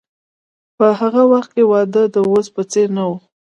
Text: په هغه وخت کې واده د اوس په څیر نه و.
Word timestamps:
په 0.77 0.87
هغه 0.99 1.23
وخت 1.31 1.49
کې 1.55 1.63
واده 1.71 2.03
د 2.13 2.15
اوس 2.29 2.47
په 2.55 2.61
څیر 2.71 2.87
نه 2.97 3.03
و. 3.09 3.11